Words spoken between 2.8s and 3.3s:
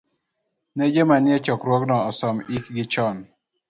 chon.